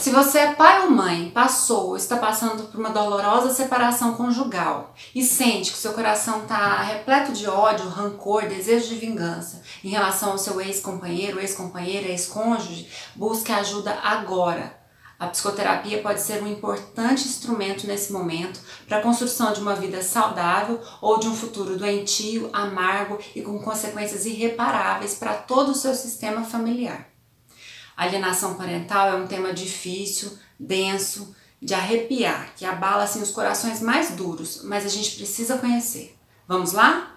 [0.00, 4.94] Se você é pai ou mãe, passou ou está passando por uma dolorosa separação conjugal
[5.14, 10.32] e sente que seu coração está repleto de ódio, rancor, desejo de vingança em relação
[10.32, 14.78] ao seu ex-companheiro, ex-companheira, ex-cônjuge, busque ajuda agora.
[15.18, 20.02] A psicoterapia pode ser um importante instrumento nesse momento para a construção de uma vida
[20.02, 25.94] saudável ou de um futuro doentio, amargo e com consequências irreparáveis para todo o seu
[25.94, 27.15] sistema familiar.
[27.96, 34.10] Alienação parental é um tema difícil, denso, de arrepiar, que abala assim, os corações mais
[34.10, 36.16] duros, mas a gente precisa conhecer.
[36.46, 37.15] Vamos lá?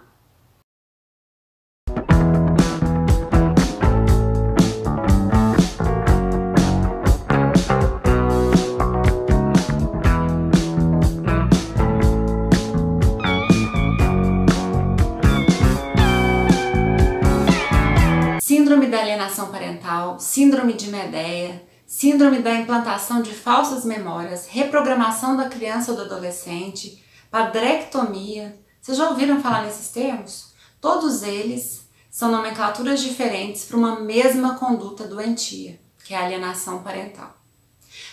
[18.69, 25.49] Síndrome da alienação parental, síndrome de Medeia, síndrome da implantação de falsas memórias, reprogramação da
[25.49, 28.59] criança ou do adolescente, padrectomia.
[28.79, 30.53] Vocês já ouviram falar nesses termos?
[30.79, 37.35] Todos eles são nomenclaturas diferentes para uma mesma conduta doentia, que é a alienação parental.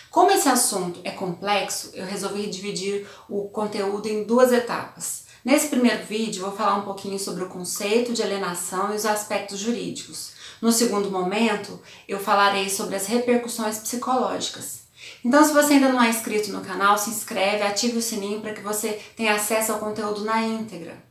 [0.09, 5.26] Como esse assunto é complexo, eu resolvi dividir o conteúdo em duas etapas.
[5.47, 9.57] Nesse primeiro vídeo, vou falar um pouquinho sobre o conceito de alienação e os aspectos
[9.57, 10.33] jurídicos.
[10.61, 14.81] No segundo momento, eu falarei sobre as repercussões psicológicas.
[15.23, 18.53] Então, se você ainda não é inscrito no canal, se inscreve, ative o sininho para
[18.53, 21.01] que você tenha acesso ao conteúdo na íntegra.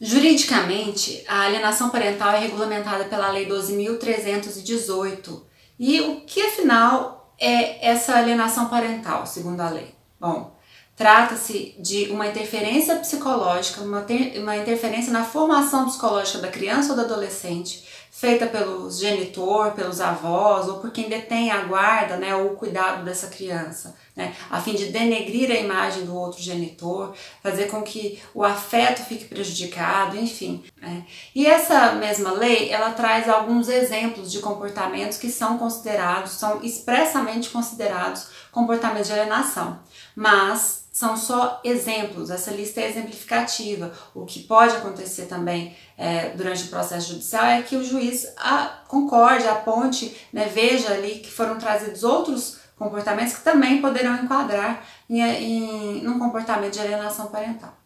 [0.00, 5.42] Juridicamente, a alienação parental é regulamentada pela Lei 12.318.
[5.80, 9.92] E o que afinal é essa alienação parental, segundo a lei?
[10.20, 10.56] Bom,
[10.98, 14.04] Trata-se de uma interferência psicológica, uma,
[14.36, 20.66] uma interferência na formação psicológica da criança ou do adolescente, feita pelo genitor, pelos avós
[20.66, 24.74] ou por quem detém a guarda né, ou o cuidado dessa criança, né, a fim
[24.74, 30.64] de denegrir a imagem do outro genitor, fazer com que o afeto fique prejudicado, enfim.
[30.82, 31.06] Né.
[31.32, 37.50] E essa mesma lei, ela traz alguns exemplos de comportamentos que são considerados, são expressamente
[37.50, 39.78] considerados comportamentos de alienação,
[40.16, 43.92] mas são só exemplos, essa lista é exemplificativa.
[44.12, 48.80] O que pode acontecer também é, durante o processo judicial é que o juiz a,
[48.88, 55.20] concorde, aponte, né, veja ali que foram trazidos outros comportamentos que também poderão enquadrar em,
[55.20, 57.78] em, num comportamento de alienação parental.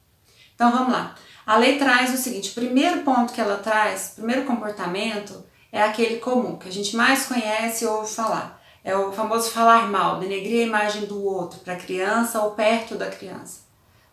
[0.54, 1.14] Então vamos lá.
[1.44, 5.82] A lei traz o seguinte: o primeiro ponto que ela traz, o primeiro comportamento, é
[5.82, 10.19] aquele comum, que a gente mais conhece ou ouve falar é o famoso falar mal,
[10.19, 13.62] denegrir a imagem do outro para a criança ou perto da criança.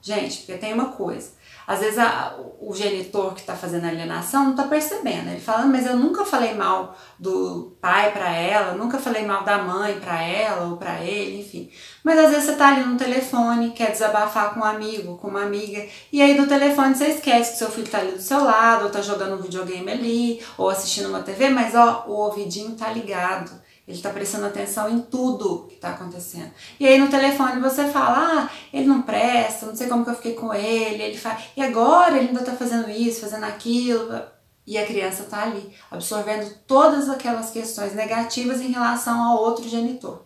[0.01, 1.31] Gente, porque tem uma coisa.
[1.67, 5.29] Às vezes a, o genitor que está fazendo a alienação não está percebendo.
[5.29, 9.59] Ele fala, mas eu nunca falei mal do pai para ela, nunca falei mal da
[9.59, 11.69] mãe para ela ou para ele, enfim.
[12.03, 15.43] Mas às vezes você está ali no telefone, quer desabafar com um amigo, com uma
[15.43, 18.81] amiga, e aí do telefone você esquece que seu filho está ali do seu lado,
[18.81, 22.91] ou está jogando um videogame ali, ou assistindo uma TV, mas ó, o ouvidinho tá
[22.91, 23.51] ligado.
[23.89, 26.51] Ele está prestando atenção em tudo que está acontecendo.
[26.79, 30.15] E aí no telefone você fala, ah, ele não presta, não sei como que eu
[30.15, 31.45] fiquei com ele, ele faz.
[31.57, 34.21] E agora ele ainda está fazendo isso, fazendo aquilo.
[34.67, 40.21] E a criança está ali, absorvendo todas aquelas questões negativas em relação ao outro genitor.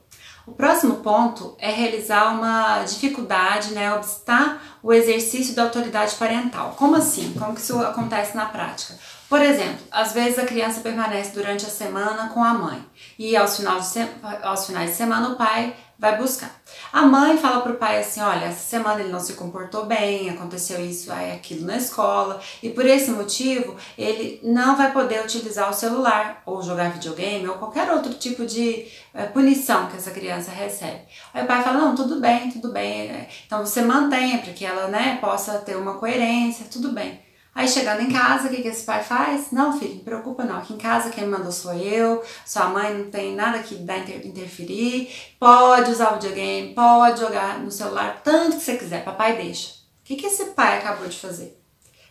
[0.46, 6.75] O próximo ponto é realizar uma dificuldade, né, obstar o exercício da autoridade parental.
[6.78, 7.34] Como assim?
[7.40, 9.00] Como que isso acontece na prática?
[9.34, 12.86] Por exemplo, às vezes a criança permanece durante a semana com a mãe
[13.18, 14.08] e aos finais de,
[14.44, 16.52] aos finais de semana o pai vai buscar.
[16.92, 20.30] A mãe fala para o pai assim: olha, essa semana ele não se comportou bem,
[20.30, 25.74] aconteceu isso, aquilo na escola, e por esse motivo ele não vai poder utilizar o
[25.74, 31.08] celular, ou jogar videogame, ou qualquer outro tipo de é, punição que essa criança recebe.
[31.34, 34.90] Aí o pai fala: não, tudo bem, tudo bem, então você mantenha para que ela
[34.90, 37.33] né, possa ter uma coerência, tudo bem.
[37.56, 39.52] Aí chegando em casa, o que, que esse pai faz?
[39.52, 40.58] Não, filho, não preocupa não.
[40.58, 44.25] Aqui em casa quem mandou sou eu, sua mãe não tem nada que dá inter
[44.25, 45.09] interferir.
[45.40, 49.70] Pode usar o videogame, pode jogar no celular, tanto que você quiser, papai deixa.
[49.70, 51.61] O que, que esse pai acabou de fazer?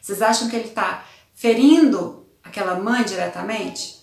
[0.01, 1.05] Vocês acham que ele está
[1.35, 4.01] ferindo aquela mãe diretamente?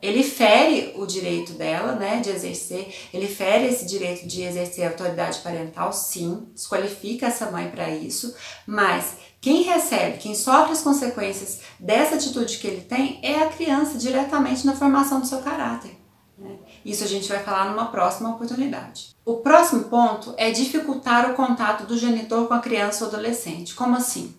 [0.00, 4.90] Ele fere o direito dela, né, de exercer, ele fere esse direito de exercer a
[4.90, 8.32] autoridade parental, sim, desqualifica essa mãe para isso,
[8.64, 13.96] mas quem recebe, quem sofre as consequências dessa atitude que ele tem é a criança
[13.96, 15.96] diretamente na formação do seu caráter.
[16.36, 16.56] Né?
[16.84, 19.16] Isso a gente vai falar numa próxima oportunidade.
[19.24, 23.74] O próximo ponto é dificultar o contato do genitor com a criança ou adolescente.
[23.74, 24.34] Como assim?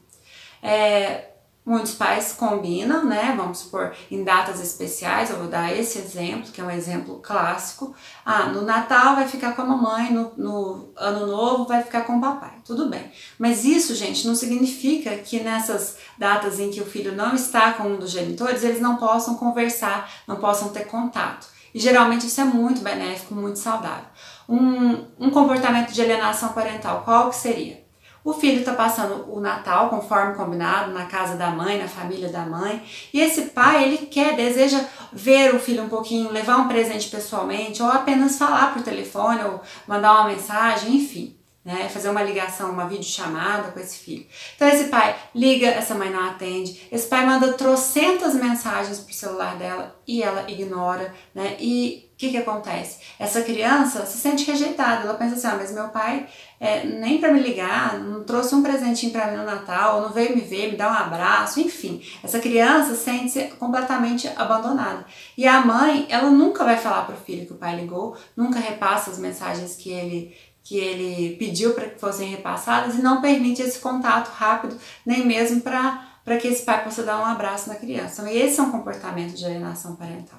[0.62, 1.29] É,
[1.70, 3.36] Muitos pais combinam, né?
[3.38, 7.94] Vamos supor, em datas especiais, eu vou dar esse exemplo, que é um exemplo clássico.
[8.26, 12.18] Ah, no Natal vai ficar com a mamãe, no, no Ano Novo vai ficar com
[12.18, 12.54] o papai.
[12.66, 13.12] Tudo bem.
[13.38, 17.84] Mas isso, gente, não significa que nessas datas em que o filho não está com
[17.84, 21.48] um dos genitores, eles não possam conversar, não possam ter contato.
[21.72, 24.06] E geralmente isso é muito benéfico, muito saudável.
[24.50, 27.88] Um, um comportamento de alienação parental, qual que seria?
[28.24, 32.42] O filho está passando o Natal conforme combinado na casa da mãe, na família da
[32.42, 32.84] mãe,
[33.14, 37.82] e esse pai ele quer, deseja ver o filho um pouquinho, levar um presente pessoalmente,
[37.82, 41.39] ou apenas falar por telefone, ou mandar uma mensagem, enfim
[41.70, 41.88] né?
[41.88, 44.26] Fazer uma ligação, uma videochamada com esse filho.
[44.56, 49.56] Então esse pai liga, essa mãe não atende, esse pai manda trocentas mensagens pro celular
[49.56, 51.56] dela e ela ignora, né?
[51.60, 52.98] E o que que acontece?
[53.20, 56.28] Essa criança se sente rejeitada, ela pensa assim, ah, mas meu pai
[56.60, 60.36] é, nem para me ligar, não trouxe um presentinho para mim no Natal, não veio
[60.36, 62.02] me ver, me dar um abraço, enfim.
[62.22, 65.06] Essa criança sente-se completamente abandonada.
[65.38, 69.12] E a mãe, ela nunca vai falar pro filho que o pai ligou, nunca repassa
[69.12, 70.36] as mensagens que ele
[70.70, 75.62] que ele pediu para que fossem repassadas e não permite esse contato rápido, nem mesmo
[75.62, 78.32] para que esse pai possa dar um abraço na criança.
[78.32, 80.38] E esse é um comportamento de alienação parental.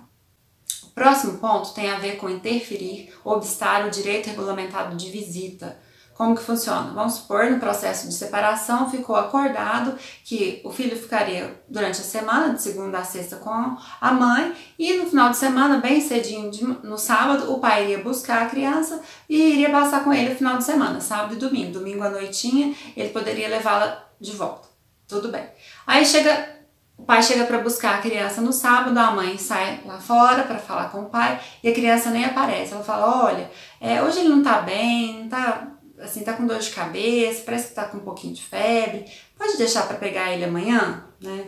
[0.85, 5.77] O próximo ponto tem a ver com interferir, obstar o direito regulamentado de visita
[6.21, 6.93] como que funciona?
[6.93, 12.53] Vamos supor, no processo de separação ficou acordado que o filho ficaria durante a semana,
[12.53, 16.63] de segunda a sexta, com a mãe, e no final de semana, bem cedinho, de,
[16.63, 19.01] no sábado, o pai iria buscar a criança
[19.31, 21.73] e iria passar com ele no final de semana, sábado e domingo.
[21.73, 24.69] Domingo à noitinha, ele poderia levá-la de volta.
[25.09, 25.49] Tudo bem.
[25.87, 26.61] Aí chega
[26.99, 30.59] o pai chega para buscar a criança no sábado, a mãe sai lá fora para
[30.59, 32.75] falar com o pai e a criança nem aparece.
[32.75, 33.51] Ela fala: Olha,
[33.81, 37.69] é, hoje ele não tá bem, não tá assim, tá com dor de cabeça, parece
[37.69, 39.05] que tá com um pouquinho de febre,
[39.37, 41.47] pode deixar para pegar ele amanhã, né?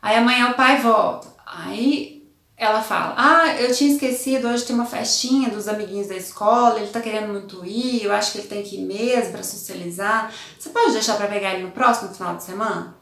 [0.00, 1.28] Aí amanhã o pai volta.
[1.44, 2.16] Aí
[2.56, 6.90] ela fala: Ah, eu tinha esquecido, hoje tem uma festinha dos amiguinhos da escola, ele
[6.90, 10.32] tá querendo muito ir, eu acho que ele tem que ir mesmo para socializar.
[10.58, 12.96] Você pode deixar para pegar ele no próximo final de semana?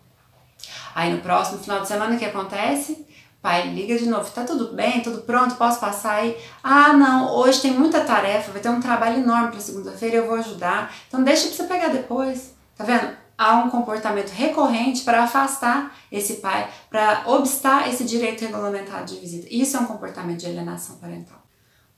[0.94, 3.06] Aí no próximo final de semana o que acontece?
[3.44, 6.35] Pai liga de novo, tá tudo bem, tudo pronto, posso passar aí?
[6.62, 10.37] Ah, não, hoje tem muita tarefa, vai ter um trabalho enorme para segunda-feira, eu vou
[10.37, 10.91] ajudar.
[11.06, 12.55] Então deixa para você pegar depois.
[12.75, 13.14] Tá vendo?
[13.37, 19.46] Há um comportamento recorrente para afastar esse pai, para obstar esse direito regulamentado de visita.
[19.50, 21.43] Isso é um comportamento de alienação parental.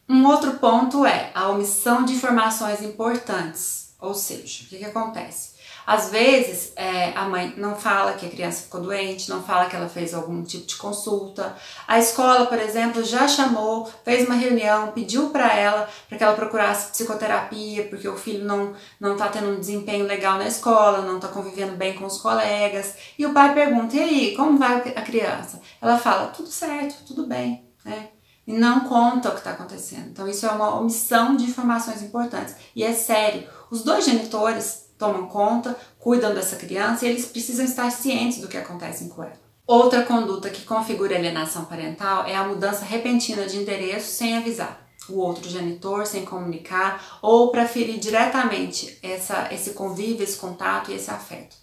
[0.09, 3.95] Um outro ponto é a omissão de informações importantes.
[4.01, 5.56] Ou seja, o que, que acontece?
[5.87, 9.77] Às vezes, é, a mãe não fala que a criança ficou doente, não fala que
[9.77, 11.55] ela fez algum tipo de consulta.
[11.87, 16.35] A escola, por exemplo, já chamou, fez uma reunião, pediu para ela para que ela
[16.35, 21.17] procurasse psicoterapia, porque o filho não não está tendo um desempenho legal na escola, não
[21.17, 22.95] está convivendo bem com os colegas.
[23.17, 27.27] E o pai pergunta: "E aí, como vai a criança?" Ela fala: "Tudo certo, tudo
[27.27, 28.09] bem", né?
[28.47, 30.09] e não conta o que está acontecendo.
[30.09, 32.55] Então, isso é uma omissão de informações importantes.
[32.77, 33.49] E é sério.
[33.71, 38.57] Os dois genitores tomam conta, cuidam dessa criança e eles precisam estar cientes do que
[38.57, 39.47] acontece com ela.
[39.67, 45.19] Outra conduta que configura alienação parental é a mudança repentina de endereço sem avisar o
[45.19, 51.11] outro genitor, sem comunicar ou para ferir diretamente essa, esse convívio, esse contato e esse
[51.11, 51.57] afeto.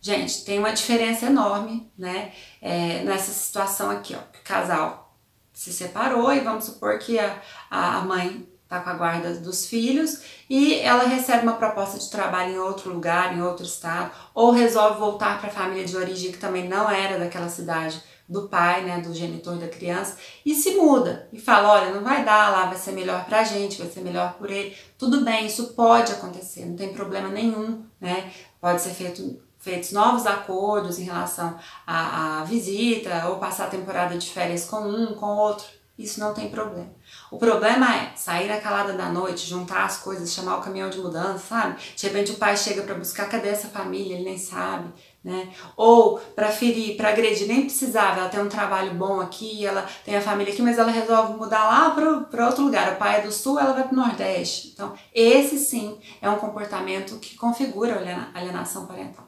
[0.00, 2.32] Gente, tem uma diferença enorme, né?
[2.60, 5.16] É, nessa situação aqui, ó, o casal
[5.52, 7.40] se separou e vamos supor que a,
[7.70, 10.20] a mãe tá com a guarda dos filhos
[10.50, 14.98] e ela recebe uma proposta de trabalho em outro lugar, em outro estado, ou resolve
[14.98, 19.00] voltar para a família de origem que também não era daquela cidade do pai, né,
[19.00, 22.76] do genitor da criança, e se muda e fala, olha, não vai dar lá, vai
[22.76, 24.76] ser melhor pra gente, vai ser melhor por ele.
[24.98, 28.32] Tudo bem, isso pode acontecer, não tem problema nenhum, né?
[28.60, 34.16] Pode ser feito feitos novos acordos em relação à, à visita ou passar a temporada
[34.16, 35.66] de férias com um, com outro
[35.98, 36.90] isso não tem problema.
[37.30, 40.98] O problema é sair na calada da noite, juntar as coisas, chamar o caminhão de
[40.98, 41.80] mudança, sabe?
[41.96, 44.14] De repente o pai chega para buscar, cadê essa família?
[44.14, 44.92] Ele nem sabe,
[45.24, 45.48] né?
[45.76, 48.20] Ou para ferir, para agredir, nem precisava.
[48.20, 51.64] Ela tem um trabalho bom aqui, ela tem a família aqui, mas ela resolve mudar
[51.64, 52.92] lá para outro lugar.
[52.92, 54.68] O pai é do sul, ela vai para o nordeste.
[54.74, 59.25] Então, esse sim é um comportamento que configura alienação parental.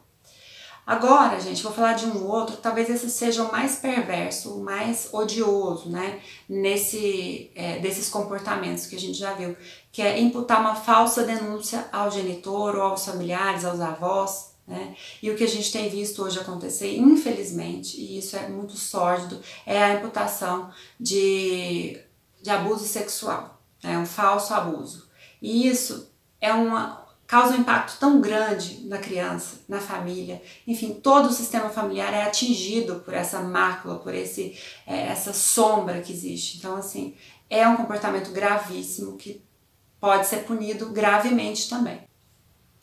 [0.88, 5.11] Agora, gente, vou falar de um outro, talvez esse seja o mais perverso, o mais
[5.12, 6.18] odioso, né?
[6.49, 9.54] Nesse, é, desses comportamentos que a gente já viu,
[9.92, 14.97] que é imputar uma falsa denúncia ao genitor ou aos familiares, aos avós, né?
[15.23, 19.42] E o que a gente tem visto hoje acontecer, infelizmente, e isso é muito sórdido,
[19.66, 22.00] é a imputação de,
[22.40, 23.99] de abuso sexual, né?
[23.99, 25.07] um falso abuso.
[25.42, 31.26] E isso é uma, causa um impacto tão grande na criança, na família, enfim, todo
[31.26, 36.56] o sistema familiar é atingido por essa mácula, por esse, é, essa sombra que existe.
[36.56, 37.14] Então, assim,
[37.50, 39.42] é um comportamento gravíssimo que
[40.00, 42.00] pode ser punido gravemente também.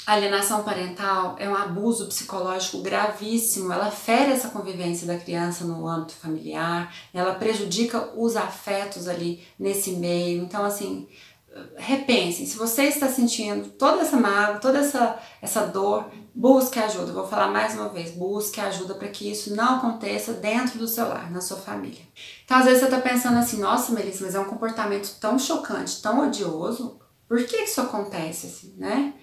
[0.06, 5.88] A alienação parental é um abuso psicológico gravíssimo, ela fere essa convivência da criança no
[5.88, 10.44] âmbito familiar, ela prejudica os afetos ali nesse meio.
[10.44, 11.08] Então, assim,
[11.78, 17.14] repensem, se você está sentindo toda essa mágoa, toda essa, essa dor, busque ajuda.
[17.14, 21.08] Vou falar mais uma vez, busque ajuda para que isso não aconteça dentro do seu
[21.08, 22.02] lar, na sua família.
[22.44, 26.02] Então, às vezes você está pensando assim, nossa, Melissa, mas é um comportamento tão chocante,
[26.02, 29.14] tão odioso, por que isso acontece assim, né?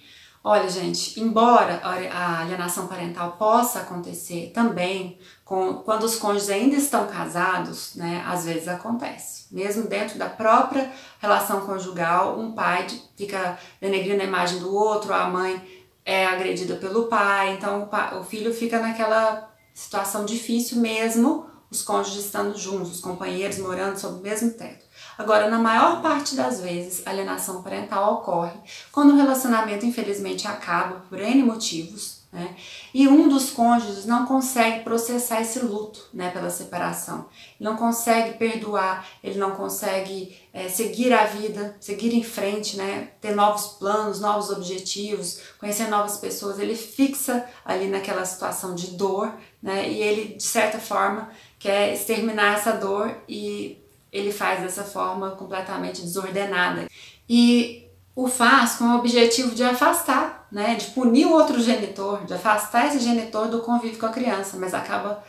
[0.45, 7.07] Olha, gente, embora a alienação parental possa acontecer também com, quando os cônjuges ainda estão
[7.07, 9.47] casados, né, às vezes acontece.
[9.53, 15.29] Mesmo dentro da própria relação conjugal, um pai fica denegrindo a imagem do outro, a
[15.29, 15.63] mãe
[16.05, 21.83] é agredida pelo pai, então o, pai, o filho fica naquela situação difícil mesmo, os
[21.83, 24.85] cônjuges estando juntos, os companheiros morando sob o mesmo teto.
[25.17, 28.59] Agora, na maior parte das vezes, alienação parental ocorre
[28.91, 32.57] quando o relacionamento infelizmente acaba por N motivos, né?
[32.95, 37.27] E um dos cônjuges não consegue processar esse luto, né, pela separação.
[37.61, 43.11] Ele não consegue perdoar, ele não consegue é, seguir a vida, seguir em frente, né,
[43.21, 46.59] ter novos planos, novos objetivos, conhecer novas pessoas.
[46.59, 49.31] Ele fixa ali naquela situação de dor,
[49.63, 51.29] né, e ele de certa forma
[51.59, 53.82] quer exterminar essa dor e
[54.13, 56.87] ele faz dessa forma completamente desordenada.
[57.29, 62.35] E o faz com o objetivo de afastar, né, de punir o outro genitor, de
[62.35, 65.25] afastar esse genitor do convívio com a criança, mas acaba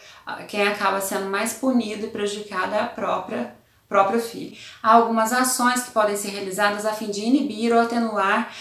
[0.49, 3.55] quem acaba sendo mais punido e prejudicado é a própria
[3.87, 4.57] próprio filho.
[4.81, 8.51] Há algumas ações que podem ser realizadas a fim de inibir ou atenuar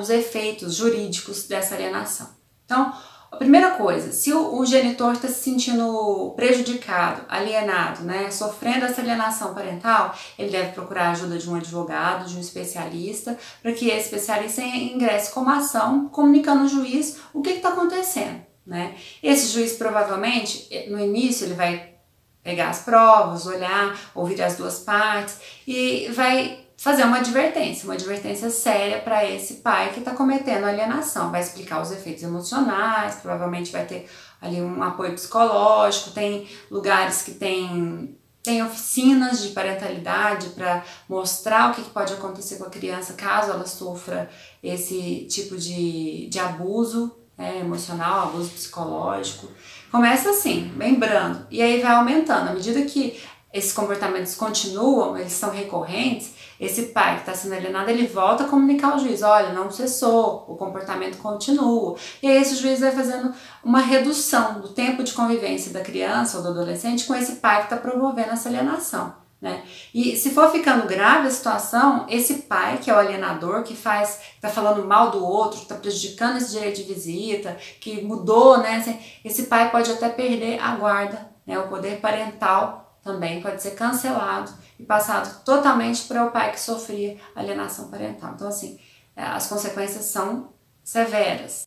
[0.00, 2.30] os efeitos jurídicos dessa alienação.
[2.64, 2.94] Então,
[3.30, 9.02] a primeira coisa, se o, o genitor está se sentindo prejudicado, alienado, né, sofrendo essa
[9.02, 13.88] alienação parental, ele deve procurar a ajuda de um advogado, de um especialista, para que
[13.88, 18.40] esse especialista ingresse com ação comunicando ao juiz o que está acontecendo.
[18.66, 18.94] Né?
[19.22, 21.94] Esse juiz provavelmente, no início, ele vai
[22.42, 28.48] pegar as provas, olhar, ouvir as duas partes e vai fazer uma advertência, uma advertência
[28.50, 31.32] séria para esse pai que está cometendo alienação.
[31.32, 34.08] Vai explicar os efeitos emocionais, provavelmente vai ter
[34.40, 41.74] ali um apoio psicológico, tem lugares que tem, tem oficinas de parentalidade para mostrar o
[41.74, 44.30] que, pode acontecer com a criança caso ela sofra
[44.62, 49.48] esse tipo de, de abuso né, emocional, abuso psicológico.
[49.90, 52.50] Começa assim, lembrando, e aí vai aumentando.
[52.50, 53.20] À medida que
[53.52, 58.48] esses comportamentos continuam, eles são recorrentes, esse pai que está sendo alienado, ele volta a
[58.48, 61.96] comunicar ao juiz, olha, não cessou, o comportamento continua.
[62.22, 66.42] E aí esse juiz vai fazendo uma redução do tempo de convivência da criança ou
[66.42, 69.14] do adolescente com esse pai que está promovendo essa alienação.
[69.40, 69.62] Né?
[69.94, 74.18] E se for ficando grave a situação, esse pai, que é o alienador, que faz,
[74.34, 78.82] está falando mal do outro, está prejudicando esse direito de visita, que mudou, né?
[79.24, 81.56] Esse pai pode até perder a guarda, né?
[81.56, 87.16] O poder parental também pode ser cancelado e passado totalmente para o pai que sofria
[87.34, 88.32] alienação parental.
[88.34, 88.78] Então, assim,
[89.16, 90.50] é, as consequências são
[90.84, 91.64] severas.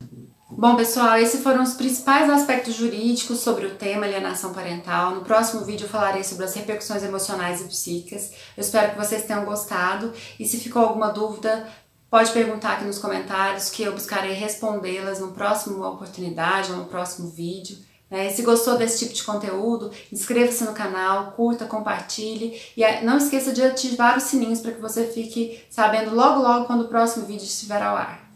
[0.51, 5.15] Bom, pessoal, esses foram os principais aspectos jurídicos sobre o tema alienação parental.
[5.15, 8.31] No próximo vídeo eu falarei sobre as repercussões emocionais e psíquicas.
[8.55, 11.67] Eu espero que vocês tenham gostado e se ficou alguma dúvida,
[12.10, 17.29] pode perguntar aqui nos comentários que eu buscarei respondê-las no próximo oportunidade ou no próximo
[17.29, 17.77] vídeo.
[18.11, 23.17] É, se gostou desse tipo de conteúdo, inscreva-se no canal, curta, compartilhe e é, não
[23.17, 27.25] esqueça de ativar os sininhos para que você fique sabendo logo logo quando o próximo
[27.25, 28.29] vídeo estiver ao ar.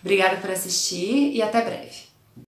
[0.00, 2.07] Obrigada por assistir e até breve.